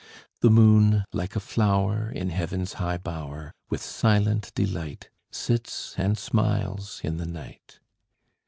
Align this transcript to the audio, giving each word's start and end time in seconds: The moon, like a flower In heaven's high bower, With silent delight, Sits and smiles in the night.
The 0.39 0.49
moon, 0.49 1.05
like 1.13 1.35
a 1.35 1.39
flower 1.39 2.09
In 2.09 2.31
heaven's 2.31 2.73
high 2.81 2.97
bower, 2.97 3.53
With 3.69 3.83
silent 3.83 4.51
delight, 4.55 5.11
Sits 5.31 5.93
and 5.95 6.17
smiles 6.17 7.01
in 7.03 7.17
the 7.17 7.27
night. 7.27 7.79